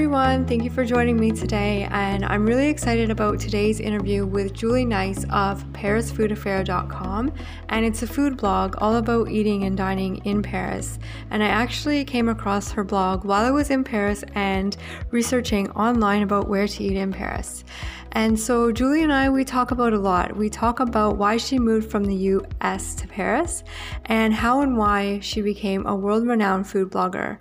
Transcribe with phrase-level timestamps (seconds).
[0.00, 0.46] everyone.
[0.46, 1.86] Thank you for joining me today.
[1.90, 7.30] And I'm really excited about today's interview with Julie Neis of ParisFoodAffair.com.
[7.68, 10.98] And it's a food blog all about eating and dining in Paris.
[11.28, 14.74] And I actually came across her blog while I was in Paris and
[15.10, 17.62] researching online about where to eat in Paris.
[18.12, 20.34] And so Julie and I, we talk about a lot.
[20.34, 23.64] We talk about why she moved from the US to Paris
[24.06, 27.36] and how and why she became a world renowned food blogger.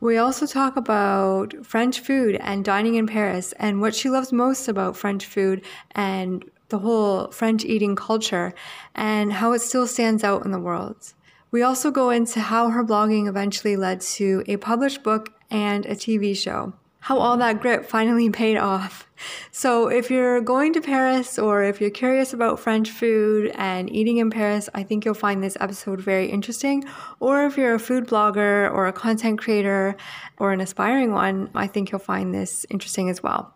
[0.00, 4.68] We also talk about French food and dining in Paris and what she loves most
[4.68, 8.54] about French food and the whole French eating culture
[8.94, 11.14] and how it still stands out in the world.
[11.50, 15.94] We also go into how her blogging eventually led to a published book and a
[15.94, 16.74] TV show
[17.04, 19.03] how all that grit finally paid off.
[19.50, 24.16] So, if you're going to Paris or if you're curious about French food and eating
[24.18, 26.84] in Paris, I think you'll find this episode very interesting.
[27.20, 29.96] Or if you're a food blogger or a content creator
[30.38, 33.54] or an aspiring one, I think you'll find this interesting as well.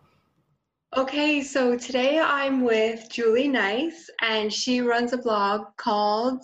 [0.97, 6.43] Okay, so today I'm with Julie Neis, and she runs a blog called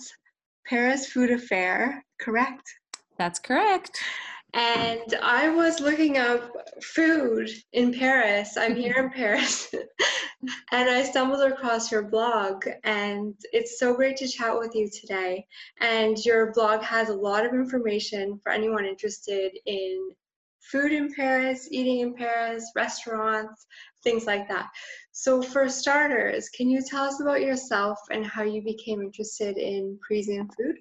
[0.67, 2.69] Paris Food Affair, correct?
[3.17, 4.01] That's correct
[4.55, 8.57] and I was looking up food in Paris.
[8.57, 8.81] I'm mm-hmm.
[8.81, 9.75] here in Paris,
[10.73, 15.45] and I stumbled across your blog, and it's so great to chat with you today.
[15.81, 20.11] And your blog has a lot of information for anyone interested in
[20.61, 23.67] food in Paris, eating in Paris, restaurants,
[24.05, 24.69] things like that.
[25.11, 29.99] So, for starters, can you tell us about yourself and how you became interested in
[30.07, 30.77] Parisian food?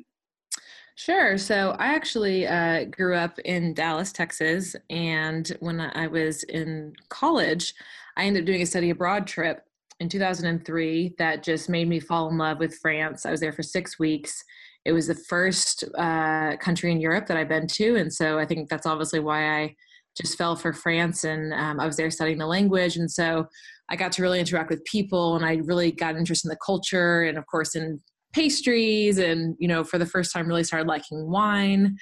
[0.96, 1.38] Sure.
[1.38, 7.74] So I actually uh, grew up in Dallas, Texas, and when I was in college,
[8.16, 9.64] I ended up doing a study abroad trip
[10.00, 13.26] in 2003 that just made me fall in love with France.
[13.26, 14.44] I was there for six weeks.
[14.86, 18.46] It was the first uh, country in Europe that I've been to, and so I
[18.46, 19.76] think that's obviously why I
[20.16, 21.24] just fell for France.
[21.24, 23.48] And um, I was there studying the language, and so
[23.90, 27.24] I got to really interact with people, and I really got interested in the culture,
[27.24, 28.00] and of course in
[28.34, 31.96] pastries and you know for the first time really started liking wine.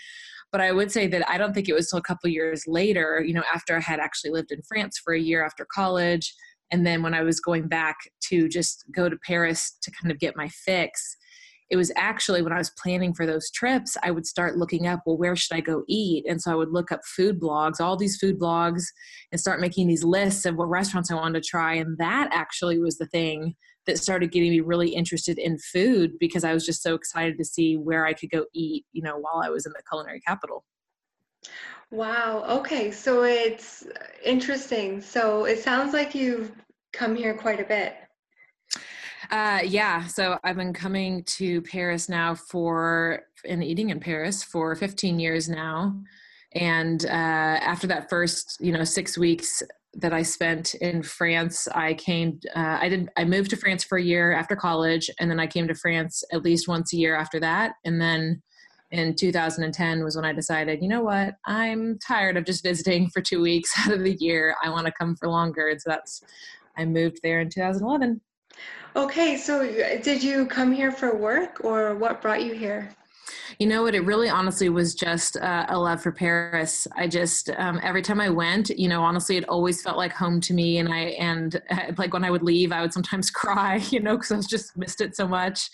[0.51, 3.23] But i would say that i don't think it was till a couple years later
[3.25, 6.33] you know after i had actually lived in france for a year after college
[6.71, 7.95] and then when i was going back
[8.29, 11.15] to just go to paris to kind of get my fix
[11.69, 14.99] it was actually when i was planning for those trips i would start looking up
[15.05, 16.25] well where should i go eat?
[16.27, 18.83] And so i would look up food blogs all these food blogs
[19.31, 21.75] and start making these lists of what restaurants i wanted to try.
[21.75, 23.55] And that actually was the thing
[23.87, 27.45] that started getting me really interested in food because I was just so excited to
[27.45, 30.63] see where I could go eat, you know, while I was in the culinary capital.
[31.89, 32.45] Wow.
[32.47, 32.91] Okay.
[32.91, 33.85] So it's
[34.23, 35.01] interesting.
[35.01, 36.51] So it sounds like you've
[36.93, 37.95] come here quite a bit.
[39.29, 40.05] Uh, yeah.
[40.07, 45.49] So I've been coming to Paris now for and eating in Paris for 15 years
[45.49, 45.95] now.
[46.53, 51.67] And uh, after that first, you know, six weeks that I spent in France.
[51.73, 55.29] I came, uh, I did, I moved to France for a year after college, and
[55.29, 57.73] then I came to France at least once a year after that.
[57.83, 58.41] And then
[58.91, 63.21] in 2010 was when I decided, you know what, I'm tired of just visiting for
[63.21, 64.55] two weeks out of the year.
[64.63, 65.67] I want to come for longer.
[65.67, 66.21] And so that's,
[66.77, 68.21] I moved there in 2011.
[68.95, 69.65] Okay, so
[70.01, 72.93] did you come here for work or what brought you here?
[73.59, 73.95] You know what?
[73.95, 76.87] It really honestly was just uh, a love for Paris.
[76.95, 80.41] I just um, every time I went, you know, honestly, it always felt like home
[80.41, 80.77] to me.
[80.77, 84.17] And I and uh, like when I would leave, I would sometimes cry, you know,
[84.17, 85.69] because I was just missed it so much.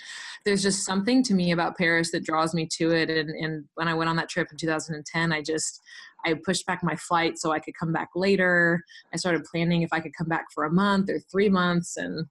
[0.45, 3.09] There's just something to me about Paris that draws me to it.
[3.09, 5.81] And and when I went on that trip in 2010, I just
[6.25, 8.83] I pushed back my flight so I could come back later.
[9.13, 12.25] I started planning if I could come back for a month or three months, and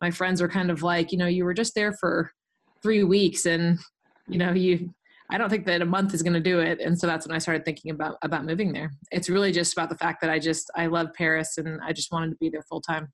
[0.00, 2.32] my friends were kind of like, you know, you were just there for
[2.82, 3.78] three weeks and
[4.28, 4.92] you know you
[5.30, 6.80] i don't think that a month is going to do it.
[6.80, 8.92] And so that's when i started thinking about about moving there.
[9.10, 12.12] It's really just about the fact that i just i love paris and i just
[12.12, 13.08] wanted to be there full time.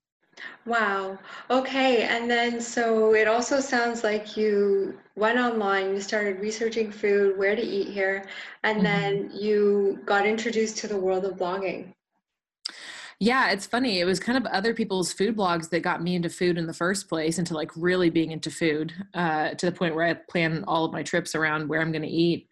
[0.65, 1.19] Wow.
[1.51, 2.03] Okay.
[2.03, 7.55] And then so it also sounds like you went online you started researching food where
[7.55, 8.25] to eat here
[8.63, 8.85] and mm-hmm.
[8.85, 11.93] then you got introduced to the world of blogging
[13.23, 14.01] yeah, it's funny.
[14.01, 16.73] It was kind of other people's food blogs that got me into food in the
[16.73, 20.65] first place, into like really being into food uh, to the point where I plan
[20.67, 22.47] all of my trips around where I'm going to eat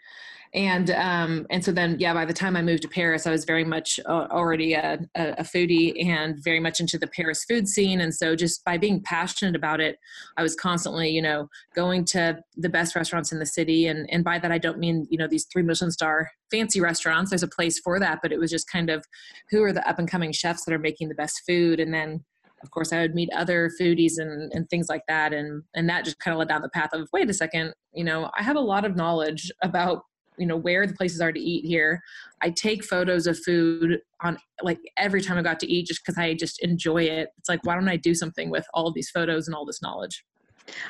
[0.53, 3.45] and um, and so then yeah by the time i moved to paris i was
[3.45, 8.01] very much uh, already a, a, foodie and very much into the paris food scene.
[8.01, 9.97] And so just by being passionate about it
[10.37, 13.87] i was constantly you know going to the best restaurants in the city.
[13.87, 17.31] And and by that i don't mean you know these three michelin star fancy restaurants.
[17.31, 19.05] There's a place for that but it was just kind of
[19.49, 21.79] who are the up and coming chefs that are making the best food?
[21.79, 22.25] And then
[22.61, 25.33] of course I would meet other foodies and, and things like that.
[25.33, 28.03] And and that just kind of led down the path of wait a second you
[28.03, 30.03] know I have a lot of knowledge about
[30.41, 32.01] you know where the places are to eat here
[32.41, 36.17] i take photos of food on like every time i got to eat just because
[36.17, 39.47] i just enjoy it it's like why don't i do something with all these photos
[39.47, 40.25] and all this knowledge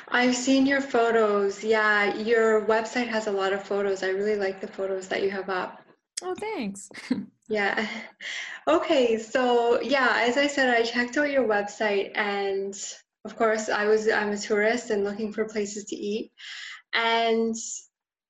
[0.08, 1.64] I've seen your photos.
[1.64, 4.02] Yeah, your website has a lot of photos.
[4.02, 5.82] I really like the photos that you have up.
[6.22, 6.88] Oh, thanks.
[7.48, 7.86] yeah.
[8.68, 12.72] Okay, so yeah, as I said, I checked out your website and
[13.24, 16.30] of course I was I'm a tourist and looking for places to eat.
[16.94, 17.56] And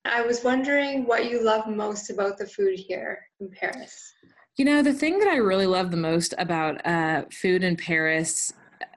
[0.05, 4.15] I was wondering what you love most about the food here in Paris.
[4.57, 8.53] You know, the thing that I really love the most about uh, food in Paris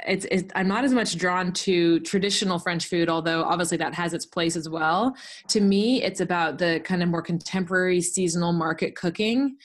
[0.08, 4.14] it's, it's, I'm not as much drawn to traditional French food, although obviously that has
[4.14, 5.16] its place as well.
[5.50, 9.58] To me, it's about the kind of more contemporary seasonal market cooking.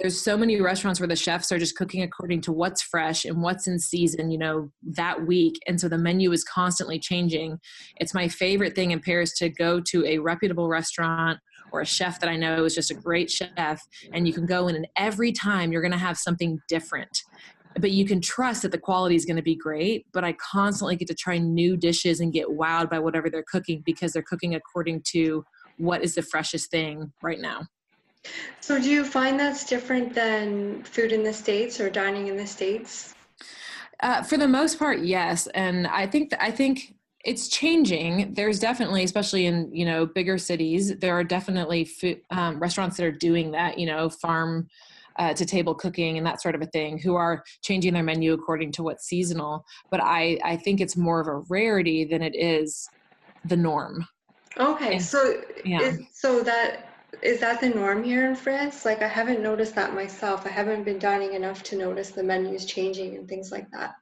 [0.00, 3.42] There's so many restaurants where the chefs are just cooking according to what's fresh and
[3.42, 5.58] what's in season, you know, that week.
[5.66, 7.58] And so the menu is constantly changing.
[7.96, 11.38] It's my favorite thing in Paris to go to a reputable restaurant
[11.70, 13.80] or a chef that I know is just a great chef,
[14.12, 17.22] and you can go in, and every time you're going to have something different
[17.78, 20.96] but you can trust that the quality is going to be great but i constantly
[20.96, 24.56] get to try new dishes and get wowed by whatever they're cooking because they're cooking
[24.56, 25.44] according to
[25.78, 27.60] what is the freshest thing right now
[28.60, 32.46] so do you find that's different than food in the states or dining in the
[32.46, 33.14] states?
[34.02, 35.46] Uh, for the most part yes.
[35.48, 36.94] And i think th- i think
[37.24, 38.32] it's changing.
[38.32, 43.04] There's definitely especially in you know bigger cities there are definitely food, um, restaurants that
[43.04, 44.68] are doing that you know farm
[45.18, 48.32] uh, to table cooking and that sort of a thing who are changing their menu
[48.32, 49.64] according to what's seasonal.
[49.90, 52.88] But i i think it's more of a rarity than it is
[53.44, 54.06] the norm.
[54.58, 55.82] Okay and, so yeah.
[55.82, 56.89] Is, so that
[57.22, 60.84] is that the norm here in france like i haven't noticed that myself i haven't
[60.84, 63.94] been dining enough to notice the menus changing and things like that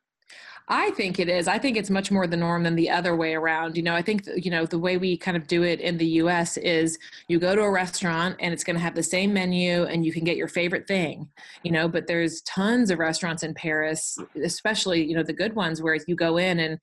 [0.70, 1.48] I think it is.
[1.48, 3.74] I think it's much more the norm than the other way around.
[3.74, 6.06] You know, I think, you know, the way we kind of do it in the
[6.06, 9.84] US is you go to a restaurant and it's going to have the same menu
[9.84, 11.30] and you can get your favorite thing,
[11.62, 15.80] you know, but there's tons of restaurants in Paris, especially, you know, the good ones
[15.80, 16.78] where you go in and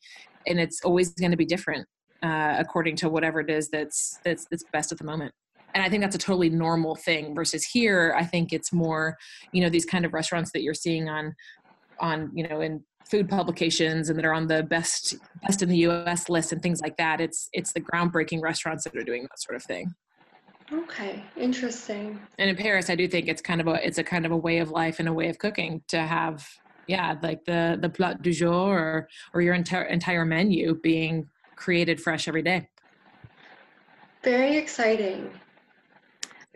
[0.47, 1.87] and it's always going to be different
[2.23, 5.33] uh, according to whatever it is that's that's that's best at the moment
[5.75, 9.15] and i think that's a totally normal thing versus here i think it's more
[9.51, 11.35] you know these kind of restaurants that you're seeing on
[11.99, 15.77] on you know in food publications and that are on the best best in the
[15.77, 17.21] US list and things like that.
[17.21, 19.93] It's it's the groundbreaking restaurants that are doing that sort of thing.
[20.71, 22.19] Okay, interesting.
[22.39, 24.37] And in Paris, I do think it's kind of a it's a kind of a
[24.37, 26.47] way of life and a way of cooking to have
[26.87, 32.01] yeah, like the the plat du jour or or your entire entire menu being created
[32.01, 32.69] fresh every day.
[34.23, 35.29] Very exciting.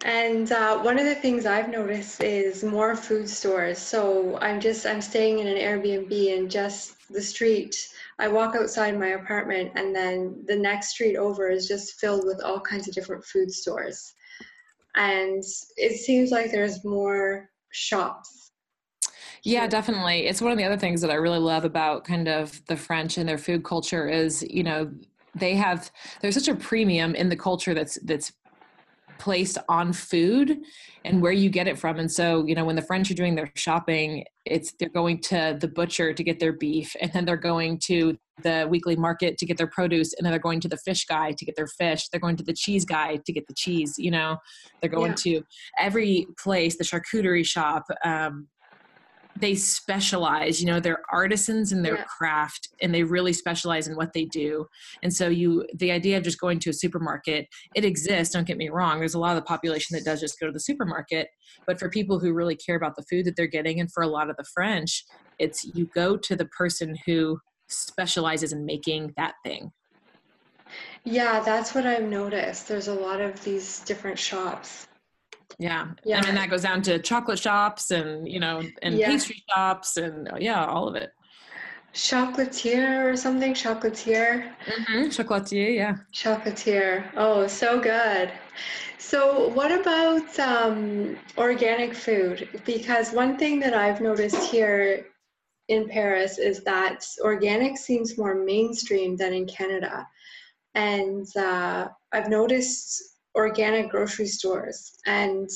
[0.05, 3.77] And uh, one of the things I've noticed is more food stores.
[3.77, 7.75] So I'm just I'm staying in an Airbnb and just the street.
[8.17, 12.41] I walk outside my apartment and then the next street over is just filled with
[12.43, 14.13] all kinds of different food stores.
[14.95, 15.43] And
[15.77, 18.51] it seems like there's more shops.
[19.43, 20.27] Yeah, definitely.
[20.27, 23.17] It's one of the other things that I really love about kind of the French
[23.17, 24.91] and their food culture is, you know,
[25.35, 25.91] they have
[26.21, 28.33] there's such a premium in the culture that's that's
[29.19, 30.57] placed on food
[31.05, 31.99] and where you get it from.
[31.99, 35.57] And so, you know, when the French are doing their shopping, it's they're going to
[35.59, 39.45] the butcher to get their beef, and then they're going to the weekly market to
[39.45, 42.07] get their produce, and then they're going to the fish guy to get their fish.
[42.09, 43.95] They're going to the cheese guy to get the cheese.
[43.97, 44.37] You know,
[44.81, 45.39] they're going yeah.
[45.39, 45.43] to
[45.79, 48.47] every place, the charcuterie shop, um,
[49.39, 52.03] they specialize you know they're artisans in their yeah.
[52.03, 54.67] craft and they really specialize in what they do.
[55.01, 58.57] And so you the idea of just going to a supermarket it exists don't get
[58.57, 58.99] me wrong.
[58.99, 61.29] There's a lot of the population that does just go to the supermarket
[61.65, 64.07] but for people who really care about the food that they're getting and for a
[64.07, 65.05] lot of the french
[65.37, 69.71] it's you go to the person who specializes in making that thing.
[71.03, 72.67] Yeah that's what i've noticed.
[72.67, 74.87] There's a lot of these different shops
[75.57, 75.87] yeah.
[76.03, 76.17] yeah.
[76.17, 79.07] And then that goes down to chocolate shops and, you know, and yeah.
[79.07, 81.11] pastry shops and yeah, all of it.
[81.93, 83.53] Chocolatier or something?
[83.53, 84.53] Chocolatier?
[84.65, 85.05] Mm-hmm.
[85.07, 85.95] Chocolatier, yeah.
[86.13, 87.09] Chocolatier.
[87.15, 88.31] Oh, so good.
[88.99, 92.47] So, what about um, organic food?
[92.63, 95.07] Because one thing that I've noticed here
[95.67, 100.07] in Paris is that organic seems more mainstream than in Canada.
[100.75, 103.01] And uh, I've noticed
[103.35, 104.97] organic grocery stores.
[105.05, 105.49] And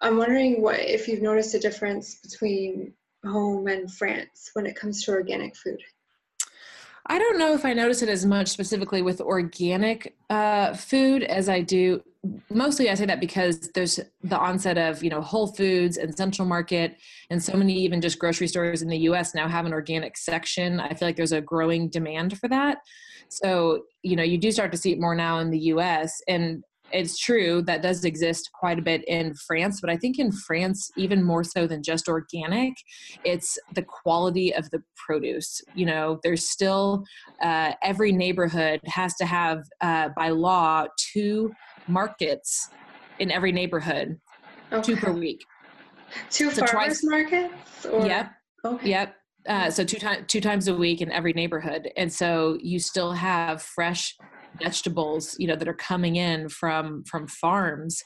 [0.00, 2.94] I'm wondering what if you've noticed a difference between
[3.24, 5.80] home and France when it comes to organic food.
[7.10, 11.48] I don't know if I notice it as much specifically with organic uh, food as
[11.48, 12.02] I do.
[12.50, 16.46] Mostly, I say that because there's the onset of you know Whole Foods and Central
[16.46, 16.98] Market,
[17.30, 19.34] and so many even just grocery stores in the U.S.
[19.34, 20.80] now have an organic section.
[20.80, 22.78] I feel like there's a growing demand for that.
[23.28, 26.20] So, you know, you do start to see it more now in the US.
[26.28, 30.32] And it's true that does exist quite a bit in France, but I think in
[30.32, 32.74] France, even more so than just organic,
[33.24, 35.60] it's the quality of the produce.
[35.74, 37.04] You know, there's still
[37.42, 41.52] uh, every neighborhood has to have, uh, by law, two
[41.86, 42.70] markets
[43.18, 44.18] in every neighborhood,
[44.72, 44.82] okay.
[44.82, 45.44] two per week.
[46.30, 47.86] Two so farmers twice, markets?
[47.86, 48.06] Or?
[48.06, 48.30] Yep.
[48.64, 48.90] Okay.
[48.90, 49.14] Yep.
[49.46, 53.12] Uh, so two times two times a week in every neighborhood, and so you still
[53.12, 54.14] have fresh
[54.62, 58.02] vegetables you know that are coming in from from farms.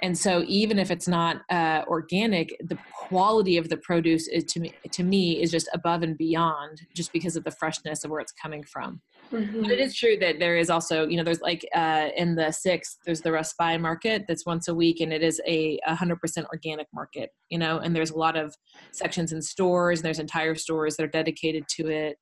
[0.00, 4.60] And so even if it's not uh, organic the quality of the produce is to
[4.60, 8.20] me to me is just above and beyond just because of the freshness of where
[8.20, 9.00] it's coming from.
[9.32, 9.60] Mm-hmm.
[9.60, 12.50] but it is true that there is also you know there's like uh, in the
[12.50, 16.86] sixth there's the Raspail market that's once a week and it is a 100% organic
[16.94, 18.54] market you know and there's a lot of
[18.92, 22.16] sections in stores and there's entire stores that are dedicated to it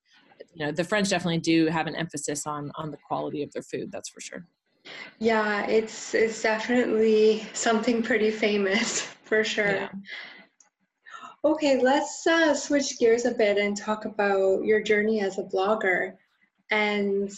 [0.56, 3.62] you know the french definitely do have an emphasis on on the quality of their
[3.62, 4.46] food that's for sure.
[5.18, 9.74] Yeah it's it's definitely something pretty famous for sure.
[9.74, 9.88] Yeah.
[11.44, 16.14] okay let's uh, switch gears a bit and talk about your journey as a blogger.
[16.70, 17.30] And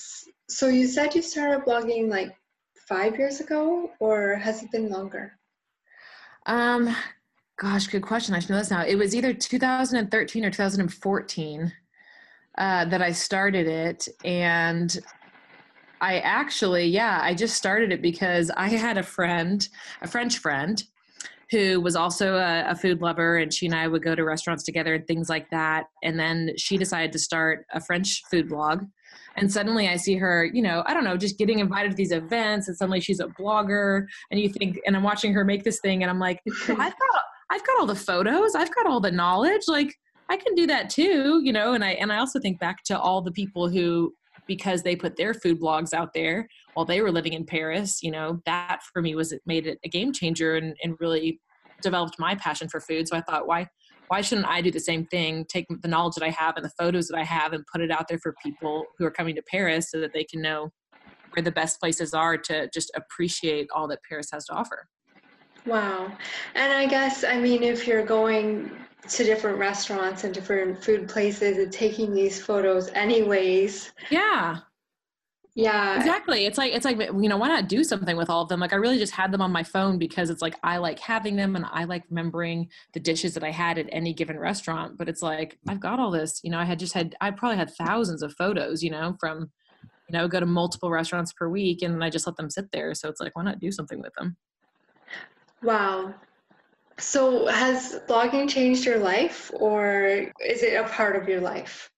[0.49, 2.35] so you said you started blogging like
[2.89, 5.33] five years ago or has it been longer?
[6.47, 6.95] Um
[7.59, 8.35] gosh good question.
[8.35, 8.85] I should know this now.
[8.85, 11.73] It was either 2013 or 2014
[12.59, 14.09] uh, that I started it.
[14.25, 14.99] And
[16.01, 19.67] I actually, yeah, I just started it because I had a friend,
[20.03, 20.83] a French friend,
[21.51, 24.65] who was also a, a, food lover, and she and I would go to restaurants
[24.65, 25.85] together and things like that.
[26.03, 28.85] And then she decided to start a French food blog.
[29.37, 32.13] And suddenly I see her, you know, I don't know, just getting invited to these
[32.13, 34.07] events, and suddenly she's a blogger.
[34.31, 37.23] And you think, and I'm watching her make this thing, and I'm like, I've got,
[37.51, 39.95] I've got all the photos, I've got all the knowledge, like
[40.29, 42.99] I can do that too, you know, and I and I also think back to
[42.99, 44.13] all the people who
[44.47, 48.11] because they put their food blogs out there while they were living in Paris, you
[48.11, 51.41] know, that for me was it made it a game changer and, and really
[51.83, 53.07] developed my passion for food.
[53.07, 53.67] So I thought, why
[54.09, 55.45] why shouldn't I do the same thing?
[55.49, 57.91] Take the knowledge that I have and the photos that I have and put it
[57.91, 60.71] out there for people who are coming to Paris so that they can know
[61.33, 64.87] where the best places are to just appreciate all that Paris has to offer.
[65.67, 66.11] Wow.
[66.55, 68.71] And I guess, I mean, if you're going
[69.07, 73.93] to different restaurants and different food places and taking these photos anyways.
[74.11, 74.59] Yeah.
[75.55, 75.97] Yeah.
[75.97, 76.47] Exactly.
[76.47, 78.61] It's like it's like you know, why not do something with all of them?
[78.61, 81.35] Like I really just had them on my phone because it's like I like having
[81.35, 85.09] them and I like remembering the dishes that I had at any given restaurant, but
[85.09, 87.75] it's like I've got all this, you know, I had just had I probably had
[87.75, 89.51] thousands of photos, you know, from
[90.09, 92.95] you know, go to multiple restaurants per week and I just let them sit there.
[92.95, 94.37] So it's like why not do something with them?
[95.61, 96.15] Wow.
[96.99, 101.91] So, has blogging changed your life or is it a part of your life?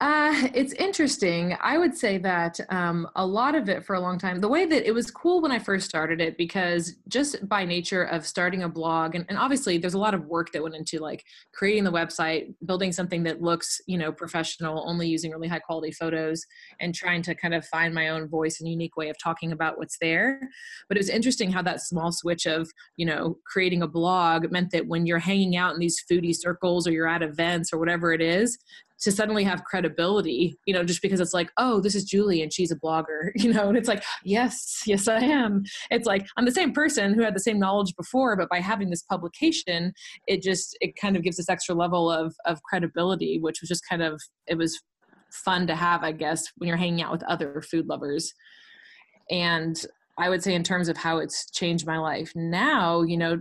[0.00, 1.56] Uh, it's interesting.
[1.60, 4.64] I would say that um, a lot of it for a long time, the way
[4.64, 8.62] that it was cool when I first started it, because just by nature of starting
[8.62, 11.82] a blog, and, and obviously there's a lot of work that went into like creating
[11.82, 16.44] the website, building something that looks, you know, professional, only using really high quality photos,
[16.78, 19.78] and trying to kind of find my own voice and unique way of talking about
[19.78, 20.38] what's there.
[20.88, 24.70] But it was interesting how that small switch of, you know, creating a blog meant
[24.70, 28.12] that when you're hanging out in these foodie circles or you're at events or whatever
[28.12, 28.56] it is,
[29.00, 32.52] to suddenly have credibility, you know, just because it's like, oh, this is Julie and
[32.52, 35.62] she's a blogger, you know, and it's like, yes, yes, I am.
[35.90, 38.90] It's like I'm the same person who had the same knowledge before, but by having
[38.90, 39.92] this publication,
[40.26, 43.88] it just it kind of gives this extra level of of credibility, which was just
[43.88, 44.80] kind of it was
[45.30, 48.32] fun to have, I guess, when you're hanging out with other food lovers.
[49.30, 49.80] And
[50.18, 53.40] I would say in terms of how it's changed my life now, you know,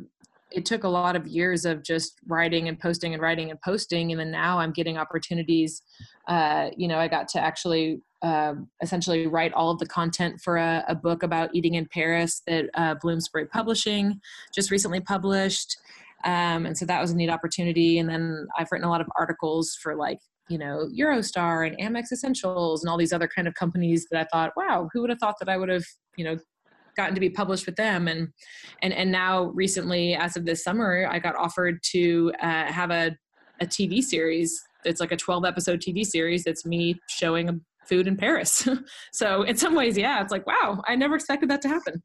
[0.51, 4.11] it took a lot of years of just writing and posting and writing and posting
[4.11, 5.81] and then now i'm getting opportunities
[6.27, 10.57] uh, you know i got to actually uh, essentially write all of the content for
[10.57, 14.19] a, a book about eating in paris that uh, bloomsbury publishing
[14.53, 15.77] just recently published.
[16.25, 17.99] Um, and so that was a neat opportunity.
[17.99, 20.17] And then i've written a lot of articles for like
[20.49, 24.27] you know eurostar and amex essentials and all these other kind of companies that i
[24.31, 25.83] thought wow who would have thought that i would have
[26.15, 26.37] you know
[26.97, 28.07] gotten to be published with them.
[28.07, 28.29] And
[28.81, 33.15] and and now recently as of this summer i got offered to uh, have a,
[33.61, 34.61] a tv series.
[34.83, 36.43] It's like a 12 episode tv series.
[36.43, 38.67] That's me showing food in paris.
[39.13, 42.03] So in some ways yeah it's like wow i never expected that to happen.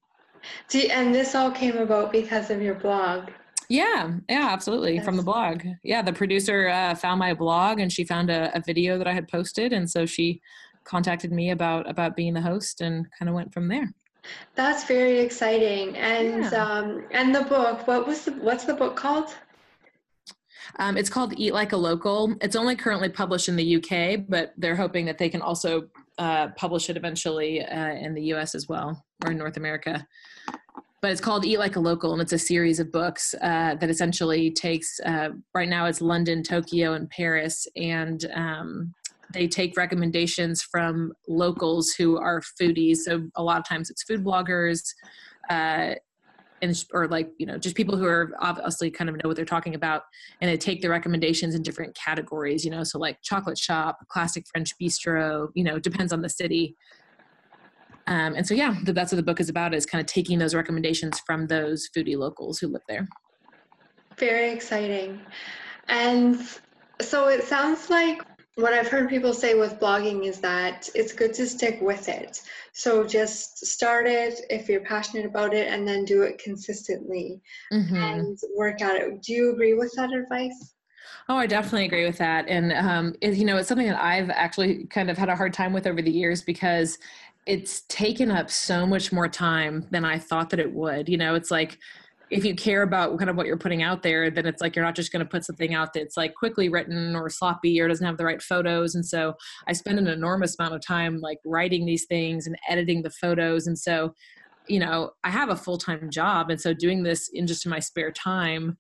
[0.91, 3.31] And this all came about because of your blog.
[3.69, 4.99] Yeah, yeah, absolutely.
[5.01, 5.65] From the blog.
[5.83, 9.13] Yeah, the producer uh, found my blog and she found a, a, video that I
[9.13, 10.41] had posted, and so she
[10.85, 13.95] contacted me about about being the host and kind of went from there.
[14.55, 15.97] That's very exciting.
[15.97, 16.65] And yeah.
[16.65, 19.35] um, and the book, what was the what's the book called?
[20.79, 22.35] Um, it's called Eat Like a Local.
[22.41, 25.89] It's only currently published in the UK, but they're hoping that they can also
[26.19, 30.07] uh, publish it eventually uh, in the US as well, or in North America.
[31.01, 33.91] but it's called Eat Like a Local, and it's a series of books uh, that
[33.91, 35.01] essentially takes.
[35.01, 38.95] Uh, right now, it's London, Tokyo, and Paris, and um,
[39.33, 42.99] they take recommendations from locals who are foodies.
[42.99, 44.83] So a lot of times, it's food bloggers.
[45.51, 45.95] Uh,
[46.61, 49.45] and, or like you know just people who are obviously kind of know what they're
[49.45, 50.03] talking about
[50.41, 54.45] and they take the recommendations in different categories you know so like chocolate shop classic
[54.47, 56.77] french bistro you know depends on the city
[58.07, 60.55] um, and so, yeah, that's what the book is about is kind of taking those
[60.55, 63.07] recommendations from those foodie locals who live there.
[64.19, 65.21] Very exciting.
[65.89, 66.39] And
[67.01, 68.23] so it sounds like
[68.57, 72.43] what I've heard people say with blogging is that it's good to stick with it.
[72.73, 77.41] So just start it if you're passionate about it and then do it consistently
[77.73, 77.97] mm-hmm.
[77.97, 79.23] and work at it.
[79.23, 80.75] Do you agree with that advice?
[81.29, 82.47] Oh, I definitely agree with that.
[82.49, 85.55] And, um, it, you know, it's something that I've actually kind of had a hard
[85.55, 86.99] time with over the years because
[87.47, 91.09] it's taken up so much more time than I thought that it would.
[91.09, 91.79] You know, it's like
[92.33, 94.85] if you care about kind of what you're putting out there, then it's like you're
[94.85, 98.07] not just going to put something out that's like quickly written or sloppy or doesn't
[98.07, 98.95] have the right photos.
[98.95, 99.35] And so
[99.69, 103.67] I spend an enormous amount of time like writing these things and editing the photos.
[103.67, 104.15] And so,
[104.67, 106.49] you know, I have a full time job.
[106.49, 108.79] And so doing this in just my spare time,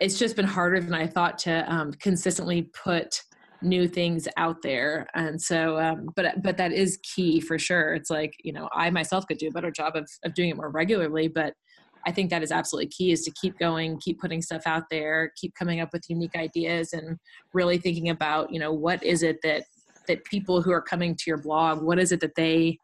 [0.00, 3.22] it's just been harder than I thought to um, consistently put
[3.62, 8.10] new things out there and so um, but but that is key for sure it's
[8.10, 10.68] like you know i myself could do a better job of, of doing it more
[10.68, 11.54] regularly but
[12.06, 15.32] i think that is absolutely key is to keep going keep putting stuff out there
[15.36, 17.18] keep coming up with unique ideas and
[17.52, 19.64] really thinking about you know what is it that
[20.06, 22.78] that people who are coming to your blog what is it that they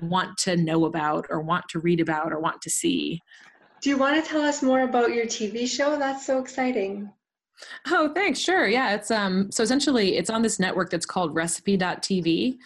[0.00, 3.20] want to know about or want to read about or want to see
[3.80, 7.10] do you want to tell us more about your tv show that's so exciting
[7.90, 8.38] Oh, thanks.
[8.38, 8.66] Sure.
[8.66, 8.94] Yeah.
[8.94, 12.58] It's um so essentially it's on this network that's called recipe.tv,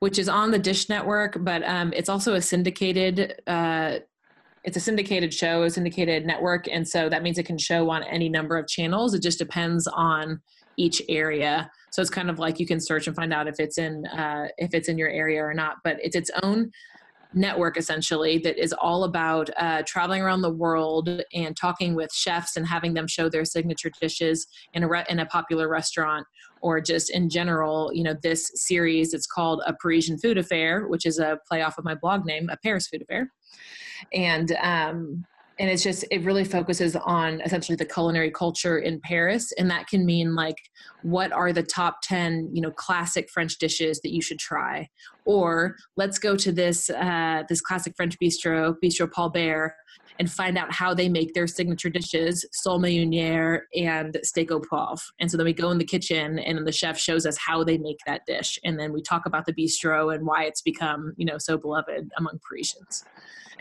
[0.00, 3.98] which is on the Dish Network, but um it's also a syndicated uh
[4.64, 8.02] it's a syndicated show, a syndicated network, and so that means it can show on
[8.04, 9.14] any number of channels.
[9.14, 10.40] It just depends on
[10.76, 11.70] each area.
[11.90, 14.48] So it's kind of like you can search and find out if it's in uh,
[14.58, 15.76] if it's in your area or not.
[15.84, 16.70] But it's its own
[17.34, 22.56] network essentially that is all about uh, traveling around the world and talking with chefs
[22.56, 26.26] and having them show their signature dishes in a re- in a popular restaurant
[26.60, 31.06] or just in general you know this series it's called a parisian food affair which
[31.06, 33.30] is a play off of my blog name a paris food affair
[34.12, 35.24] and um,
[35.58, 39.52] and it's just it really focuses on essentially the culinary culture in paris.
[39.58, 40.56] And that can mean like
[41.02, 44.88] what are the top 10 you know classic french dishes that you should try?
[45.24, 49.72] Or let's go to this uh, this classic french bistro bistro paul bert
[50.18, 55.00] and find out how they make their signature dishes, sole meuniere and steak au poivre.
[55.20, 57.78] And so then we go in the kitchen and the chef shows us how they
[57.78, 58.58] make that dish.
[58.64, 62.10] And then we talk about the bistro and why it's become, you know, so beloved
[62.16, 63.04] among Parisians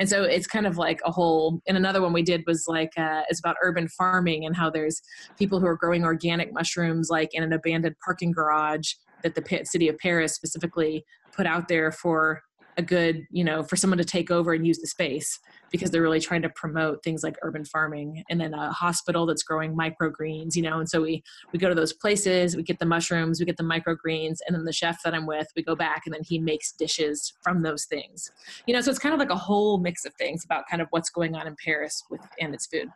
[0.02, 2.92] and so it's kind of like a whole and another one we did was like
[2.98, 5.02] uh, it's about urban farming and how there's
[5.38, 9.88] people who are growing organic mushrooms like in an abandoned parking garage that the city
[9.88, 12.42] of paris specifically put out there for
[12.78, 15.40] a good you know for someone to take over and use the space
[15.72, 19.44] because they're really trying to promote things like urban farming and then a hospital that's
[19.44, 22.86] growing microgreens you know and so we we go to those places we get the
[22.86, 26.04] mushrooms we get the microgreens and then the chef that i'm with we go back
[26.06, 28.32] and then he makes dishes from those things.
[28.66, 30.88] You know so it's kind of like a whole mix of things about kind of
[30.92, 32.90] what's going on in paris with and its food.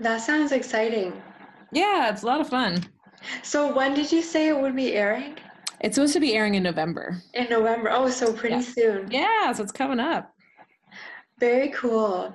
[0.00, 1.20] That sounds exciting.
[1.72, 2.84] Yeah it's a lot of fun.
[3.42, 5.36] So when did you say it would be airing
[5.80, 7.22] it's supposed to be airing in November.
[7.34, 7.90] In November.
[7.90, 8.60] Oh, so pretty yeah.
[8.60, 9.10] soon.
[9.10, 10.34] Yeah, so it's coming up.
[11.38, 12.34] Very cool.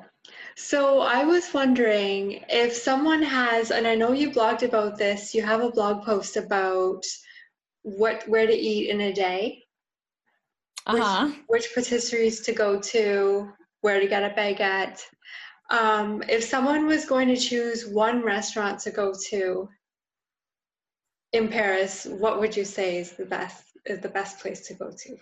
[0.58, 5.44] So I was wondering if someone has, and I know you blogged about this, you
[5.44, 7.04] have a blog post about
[7.84, 9.62] what where to eat in a day.
[10.88, 11.32] Uh-huh.
[11.48, 15.02] Which, which patisseries to go to, where to get a baguette.
[15.70, 19.70] Um, if someone was going to choose one restaurant to go to
[21.36, 24.89] in Paris, what would you say is the best is the best place to go
[24.89, 25.17] to?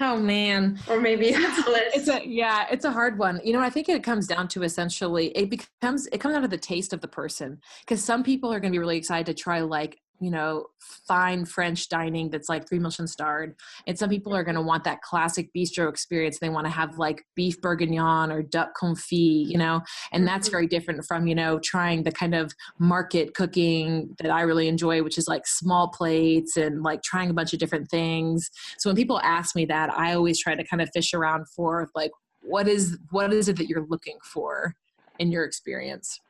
[0.00, 0.78] Oh man.
[0.90, 3.40] Or maybe it's a yeah, it's a hard one.
[3.44, 6.48] You know, I think it comes down to essentially it becomes it comes down to
[6.48, 7.60] the taste of the person.
[7.80, 11.88] Because some people are gonna be really excited to try like you know, fine French
[11.88, 13.54] dining that's like three Michelin starred.
[13.86, 16.38] And some people are going to want that classic bistro experience.
[16.38, 20.52] They want to have like beef bourguignon or duck confit, you know, and that's mm-hmm.
[20.52, 25.02] very different from, you know, trying the kind of market cooking that I really enjoy,
[25.02, 28.50] which is like small plates and like trying a bunch of different things.
[28.78, 31.88] So when people ask me that, I always try to kind of fish around for
[31.94, 34.74] like, what is, what is it that you're looking for
[35.18, 36.20] in your experience?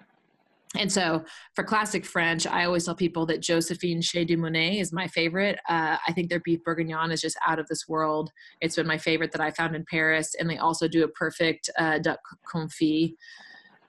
[0.75, 1.25] And so
[1.55, 5.59] for classic French, I always tell people that Josephine Chez Dumonet is my favorite.
[5.69, 8.31] Uh, I think their beef bourguignon is just out of this world.
[8.61, 10.35] It's been my favorite that I found in Paris.
[10.39, 12.19] And they also do a perfect uh, duck
[12.53, 13.15] confit,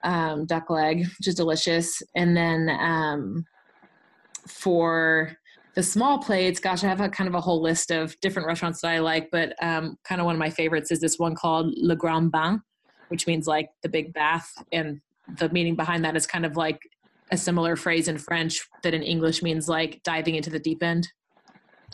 [0.03, 2.01] um, duck leg, which is delicious.
[2.15, 3.45] And then um,
[4.47, 5.35] for
[5.73, 8.81] the small plates, gosh, I have a kind of a whole list of different restaurants
[8.81, 11.73] that I like, but um, kind of one of my favorites is this one called
[11.75, 12.61] Le Grand Bain,
[13.09, 14.51] which means like the big bath.
[14.71, 15.01] And
[15.35, 16.79] the meaning behind that is kind of like
[17.31, 21.07] a similar phrase in French that in English means like diving into the deep end.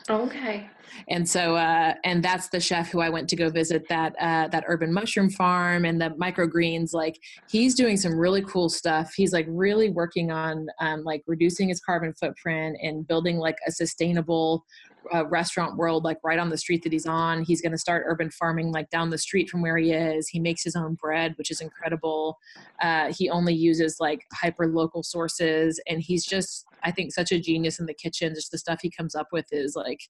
[0.09, 0.69] Okay.
[1.07, 4.47] And so, uh, and that's the chef who I went to go visit that uh,
[4.49, 6.93] that urban mushroom farm and the microgreens.
[6.93, 7.19] Like
[7.49, 9.13] he's doing some really cool stuff.
[9.15, 13.71] He's like really working on um, like reducing his carbon footprint and building like a
[13.71, 14.65] sustainable
[15.13, 17.43] uh, restaurant world like right on the street that he's on.
[17.43, 20.27] He's going to start urban farming like down the street from where he is.
[20.27, 22.37] He makes his own bread which is incredible.
[22.81, 27.39] Uh, he only uses like hyper local sources and he's just i think such a
[27.39, 28.33] genius in the kitchen.
[28.35, 30.01] Just the stuff he comes up with is like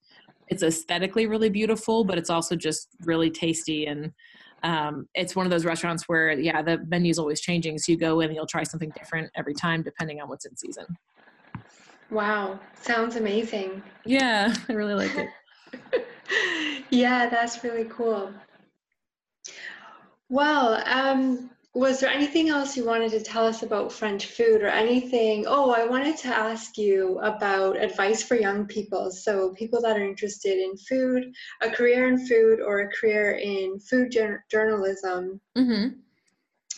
[0.47, 3.85] it's aesthetically really beautiful but it's also just really tasty.
[3.85, 4.11] And
[4.63, 7.77] um, it's one of those restaurants where yeah the menu's always changing.
[7.79, 10.55] So you go in and you'll try something different every time depending on what's in
[10.55, 10.85] season
[12.13, 13.81] Wow, sounds amazing.
[14.05, 16.05] Yeah, I really like it.
[16.91, 18.31] yeah, that's really cool.
[20.29, 24.67] Well, um, was there anything else you wanted to tell us about French food or
[24.67, 25.45] anything?
[25.47, 29.09] Oh, I wanted to ask you about advice for young people.
[29.09, 33.79] So, people that are interested in food, a career in food, or a career in
[33.79, 34.15] food
[34.51, 35.41] journalism.
[35.57, 35.97] Mm-hmm.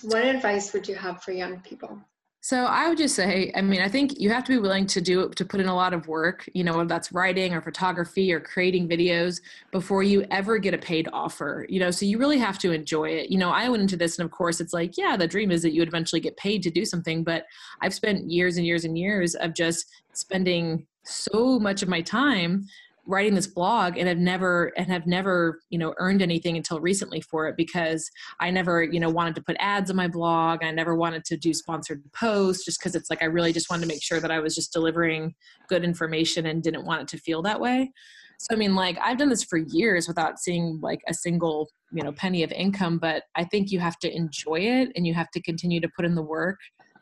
[0.08, 2.00] What advice would you have for young people?
[2.46, 5.02] So I would just say, I mean, I think you have to be willing to
[5.02, 8.32] do to put in a lot of work, you know, whether that's writing or photography
[8.32, 12.38] or creating videos before you ever get a paid offer, you know, so you really
[12.38, 13.32] have to enjoy it.
[13.32, 15.64] You know, I went into this and of course it's like, yeah, the dream is
[15.64, 17.48] that you would eventually get paid to do something, but
[17.82, 22.68] I've spent years and years and years of just spending so much of my time
[23.08, 27.22] writing this blog and have never and have never you know earned anything until recently
[27.22, 30.64] for it because i never you know wanted to put ads on my blog.
[30.64, 33.84] I never wanted to do sponsored posts just because it's like i really just wanted
[33.84, 35.34] to make sure that i was just delivering
[35.68, 37.92] good information and didn't want it to feel that way.
[38.40, 42.04] So i mean like i've done this for years without seeing like a single you
[42.04, 45.32] know penny of income but i think you have to enjoy it and you have
[45.32, 46.58] to continue to put in the work.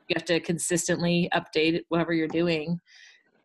[0.09, 2.79] You have to consistently update whatever you're doing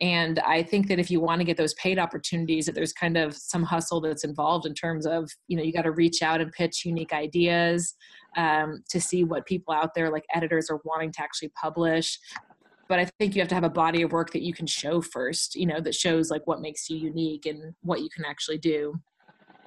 [0.00, 3.16] and i think that if you want to get those paid opportunities that there's kind
[3.16, 6.40] of some hustle that's involved in terms of you know you got to reach out
[6.40, 7.94] and pitch unique ideas
[8.36, 12.18] um, to see what people out there like editors are wanting to actually publish
[12.88, 15.00] but i think you have to have a body of work that you can show
[15.00, 18.58] first you know that shows like what makes you unique and what you can actually
[18.58, 18.94] do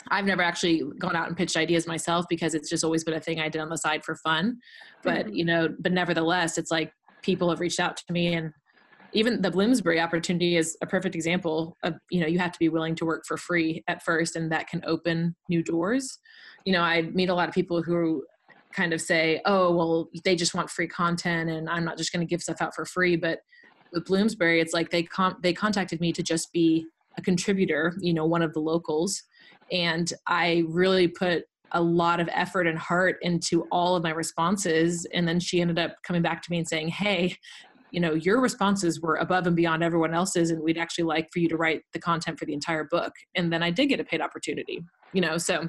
[0.10, 3.20] I've never actually gone out and pitched ideas myself because it's just always been a
[3.20, 4.58] thing I did on the side for fun.
[5.04, 5.36] But, mm-hmm.
[5.36, 6.91] you know, but nevertheless, it's like
[7.22, 8.52] people have reached out to me and
[9.13, 12.69] even the bloomsbury opportunity is a perfect example of you know you have to be
[12.69, 16.19] willing to work for free at first and that can open new doors.
[16.65, 18.24] You know i meet a lot of people who
[18.74, 22.26] kind of say oh well they just want free content and i'm not just going
[22.26, 23.39] to give stuff out for free but
[23.91, 26.86] with bloomsbury it's like they com- they contacted me to just be
[27.17, 29.24] a contributor you know one of the locals
[29.71, 31.43] and i really put
[31.74, 35.80] a lot of effort and heart into all of my responses and then she ended
[35.80, 37.36] up coming back to me and saying hey
[37.91, 41.39] you know your responses were above and beyond everyone else's and we'd actually like for
[41.39, 43.13] you to write the content for the entire book.
[43.36, 45.67] And then i did get a paid opportunity you know so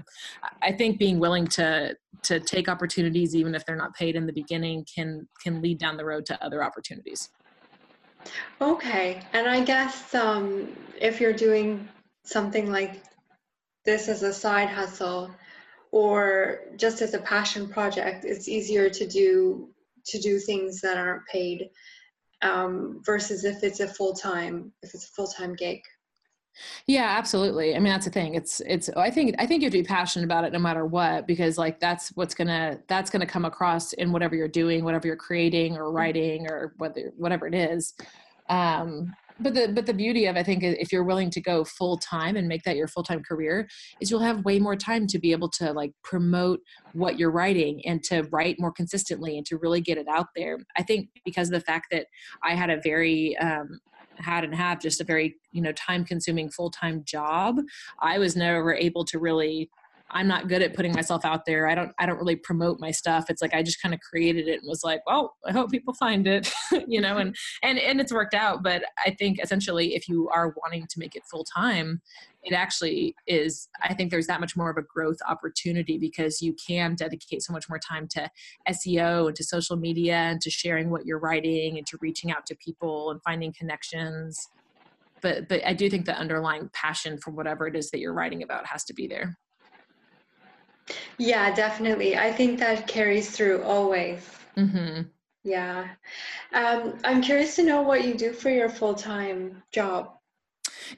[0.63, 4.33] i think being willing to to take opportunities even if they're not paid in the
[4.33, 7.29] beginning can can lead down the road to other opportunities.
[8.61, 10.69] Okay and i guess um,
[11.01, 11.89] if you're doing
[12.25, 13.03] something like
[13.85, 15.31] this as a side hustle
[15.91, 19.69] or just as a passion project it's easier to do
[20.05, 21.69] to do things that aren't paid
[22.43, 25.81] um, versus if it's a full time if it's a full time gig.
[26.87, 27.75] Yeah, absolutely.
[27.75, 28.35] I mean, that's the thing.
[28.35, 28.91] It's it's.
[28.91, 31.57] I think I think you have to be passionate about it no matter what, because
[31.57, 35.77] like that's what's gonna that's gonna come across in whatever you're doing, whatever you're creating
[35.77, 37.95] or writing or whether whatever it is.
[38.49, 41.97] Um, but the but the beauty of I think if you're willing to go full
[41.99, 43.69] time and make that your full time career
[44.01, 46.61] is you'll have way more time to be able to like promote
[46.93, 50.59] what you're writing and to write more consistently and to really get it out there.
[50.77, 52.07] I think because of the fact that
[52.43, 53.81] I had a very um,
[54.17, 57.57] had and have just a very you know time consuming full time job,
[58.01, 59.71] I was never able to really
[60.13, 61.67] I'm not good at putting myself out there.
[61.67, 63.27] I don't I don't really promote my stuff.
[63.29, 65.95] It's like I just kind of created it and was like, well, I hope people
[65.95, 66.53] find it,
[66.87, 68.63] you know, and and and it's worked out.
[68.63, 72.03] But I think essentially, if you are wanting to make it full time,
[72.43, 73.69] it actually is.
[73.83, 77.53] I think there's that much more of a growth opportunity because you can dedicate so
[77.53, 78.31] much more time to
[78.69, 82.45] SEO and to social media and to sharing what you're writing and to reaching out
[82.47, 84.49] to people and finding connections.
[85.23, 88.43] But but I do think the underlying passion for whatever it is that you're writing
[88.43, 89.39] about has to be there.
[91.19, 92.17] Yeah, definitely.
[92.17, 94.29] I think that carries through always.
[94.57, 95.03] Mm-hmm.
[95.45, 95.89] Yeah.
[96.53, 100.11] Um, I'm curious to know what you do for your full time job.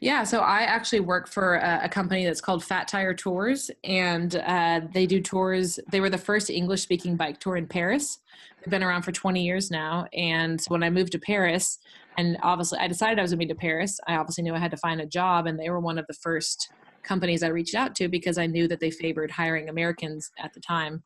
[0.01, 4.37] Yeah, so I actually work for a, a company that's called Fat Tire Tours, and
[4.37, 5.79] uh, they do tours.
[5.91, 8.19] They were the first English speaking bike tour in Paris.
[8.59, 10.07] They've been around for 20 years now.
[10.13, 11.79] And when I moved to Paris,
[12.17, 14.59] and obviously I decided I was going to be to Paris, I obviously knew I
[14.59, 16.73] had to find a job, and they were one of the first
[17.05, 20.61] companies I reached out to because I knew that they favored hiring Americans at the
[20.61, 21.03] time.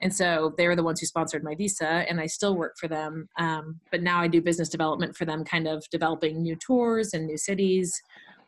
[0.00, 2.86] And so they were the ones who sponsored my visa, and I still work for
[2.86, 3.28] them.
[3.38, 7.26] Um, but now I do business development for them, kind of developing new tours and
[7.26, 8.00] new cities.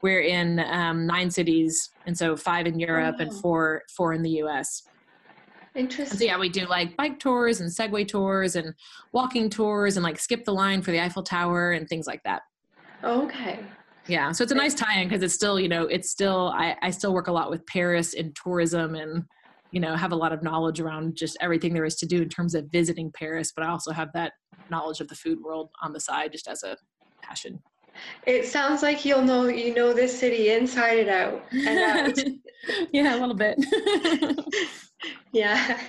[0.02, 3.22] We're in um, nine cities, and so five in Europe oh.
[3.22, 4.84] and four four in the U.S.
[5.74, 6.18] Interesting.
[6.18, 8.74] So yeah, we do like bike tours and Segway tours and
[9.12, 12.42] walking tours and like skip the line for the Eiffel Tower and things like that.
[13.02, 13.60] Okay
[14.10, 16.90] yeah so it's a nice tie-in because it's still you know it's still I, I
[16.90, 19.24] still work a lot with paris in tourism and
[19.70, 22.28] you know have a lot of knowledge around just everything there is to do in
[22.28, 24.32] terms of visiting paris but i also have that
[24.70, 26.76] knowledge of the food world on the side just as a
[27.22, 27.60] passion.
[28.26, 32.88] It sounds like you'll know you know this city inside and out, and uh, out.
[32.92, 33.58] yeah a little bit.
[35.32, 35.80] Yeah.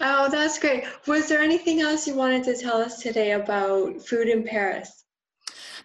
[0.00, 0.84] Oh that's great.
[1.08, 4.97] Was there anything else you wanted to tell us today about food in paris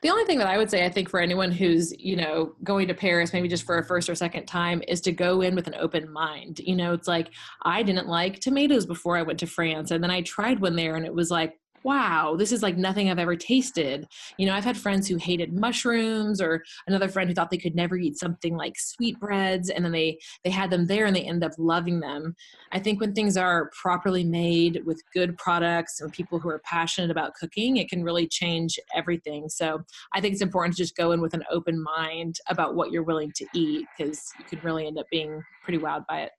[0.04, 2.88] the only thing that I would say, I think, for anyone who's, you know, going
[2.90, 5.66] to Paris, maybe just for a first or second time, is to go in with
[5.68, 6.60] an open mind.
[6.60, 7.30] You know, it's like
[7.64, 9.92] I didn't like tomatoes before I went to France.
[9.92, 13.10] And then I tried one there and it was like, wow, this is like nothing
[13.10, 14.08] I've ever tasted.
[14.38, 17.76] You know, I've had friends who hated mushrooms or another friend who thought they could
[17.76, 21.44] never eat something like sweetbreads and then they they had them there and they end
[21.44, 22.36] up loving them.
[22.72, 27.12] I think when things are properly made with good products and people who are passionate
[27.12, 29.50] about cooking, it can really change everything.
[29.50, 32.92] So, I think it's important to just go in with an open mind about what
[32.92, 36.32] you're willing to eat because you could really end up being pretty wowed by it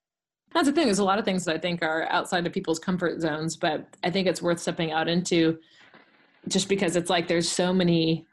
[0.55, 0.85] that's the thing.
[0.85, 3.85] There's a lot of things that I think are outside of people's comfort zones, but
[4.05, 5.59] I think it's worth stepping out into
[6.47, 8.25] just because it's like there's so many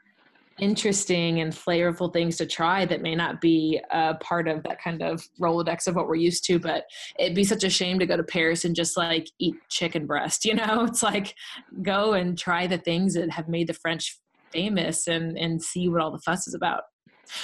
[0.59, 5.01] interesting and flavorful things to try that may not be a part of that kind
[5.01, 6.83] of rolodex of what we're used to but
[7.17, 10.45] it'd be such a shame to go to paris and just like eat chicken breast
[10.45, 11.33] you know it's like
[11.81, 14.19] go and try the things that have made the french
[14.51, 16.83] famous and and see what all the fuss is about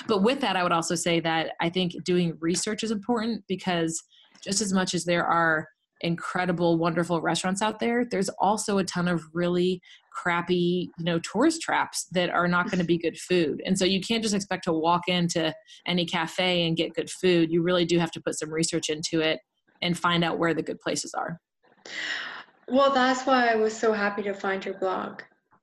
[0.07, 4.03] but with that i would also say that i think doing research is important because
[4.43, 5.67] just as much as there are
[6.01, 9.81] incredible wonderful restaurants out there there's also a ton of really
[10.19, 13.61] crappy you know tourist traps that are not going to be good food.
[13.65, 15.53] And so you can't just expect to walk into
[15.87, 17.51] any cafe and get good food.
[17.51, 19.39] You really do have to put some research into it
[19.81, 21.39] and find out where the good places are.
[22.67, 25.21] Well that's why i was so happy to find your blog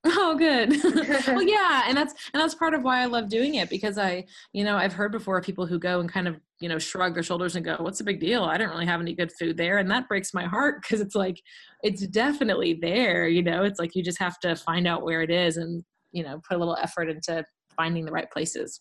[0.09, 0.71] Oh, good.
[1.27, 4.25] well, yeah, and that's and that's part of why I love doing it because I,
[4.53, 7.23] you know, I've heard before people who go and kind of, you know, shrug their
[7.23, 8.45] shoulders and go, "What's the big deal?
[8.45, 11.15] I don't really have any good food there," and that breaks my heart because it's
[11.15, 11.41] like,
[11.83, 13.27] it's definitely there.
[13.27, 16.23] You know, it's like you just have to find out where it is and you
[16.23, 17.45] know put a little effort into
[17.77, 18.81] finding the right places.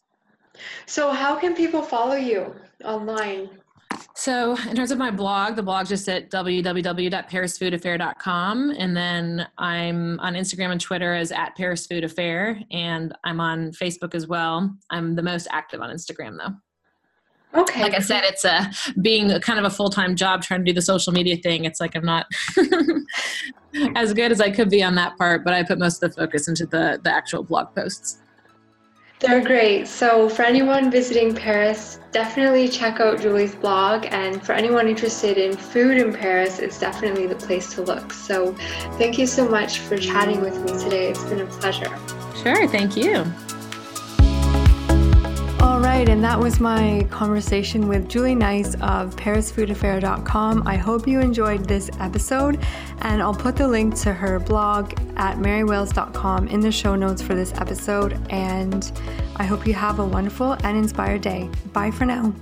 [0.85, 3.49] So, how can people follow you online?
[4.17, 8.75] So, in terms of my blog, the blog just at www.parisfoodaffair.com.
[8.77, 12.57] And then I'm on Instagram and Twitter as at Paris Food Affair.
[12.71, 14.73] And I'm on Facebook as well.
[14.89, 16.53] I'm the most active on Instagram, though.
[17.59, 17.81] Okay.
[17.81, 20.65] Like I said, it's a being a kind of a full time job trying to
[20.65, 21.65] do the social media thing.
[21.65, 22.25] It's like I'm not
[23.95, 26.21] as good as I could be on that part, but I put most of the
[26.21, 28.19] focus into the the actual blog posts.
[29.25, 29.87] They're great.
[29.87, 34.05] So, for anyone visiting Paris, definitely check out Julie's blog.
[34.11, 38.13] And for anyone interested in food in Paris, it's definitely the place to look.
[38.13, 38.53] So,
[38.99, 41.09] thank you so much for chatting with me today.
[41.09, 41.89] It's been a pleasure.
[42.43, 42.67] Sure.
[42.67, 43.25] Thank you.
[45.95, 50.67] Right, and that was my conversation with Julie Neis of ParisFoodAffair.com.
[50.67, 52.59] I hope you enjoyed this episode,
[52.99, 57.33] and I'll put the link to her blog at marywales.com in the show notes for
[57.33, 58.19] this episode.
[58.29, 58.91] And
[59.37, 61.49] I hope you have a wonderful and inspired day.
[61.71, 62.33] Bye for now.